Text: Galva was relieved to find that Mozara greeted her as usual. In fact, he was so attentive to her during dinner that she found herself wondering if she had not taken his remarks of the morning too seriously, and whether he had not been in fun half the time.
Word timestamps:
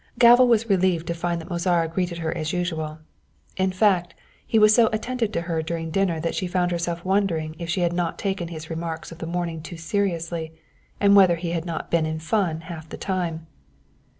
Galva 0.17 0.43
was 0.43 0.67
relieved 0.67 1.05
to 1.05 1.13
find 1.13 1.39
that 1.39 1.47
Mozara 1.49 1.87
greeted 1.87 2.17
her 2.17 2.35
as 2.35 2.53
usual. 2.53 2.97
In 3.55 3.71
fact, 3.71 4.15
he 4.47 4.57
was 4.57 4.73
so 4.73 4.87
attentive 4.91 5.31
to 5.33 5.41
her 5.41 5.61
during 5.61 5.91
dinner 5.91 6.19
that 6.19 6.33
she 6.33 6.47
found 6.47 6.71
herself 6.71 7.05
wondering 7.05 7.55
if 7.59 7.69
she 7.69 7.81
had 7.81 7.93
not 7.93 8.17
taken 8.17 8.47
his 8.47 8.71
remarks 8.71 9.11
of 9.11 9.19
the 9.19 9.27
morning 9.27 9.61
too 9.61 9.77
seriously, 9.77 10.53
and 10.99 11.15
whether 11.15 11.35
he 11.35 11.51
had 11.51 11.65
not 11.65 11.91
been 11.91 12.07
in 12.07 12.17
fun 12.19 12.61
half 12.61 12.89
the 12.89 12.97
time. 12.97 13.45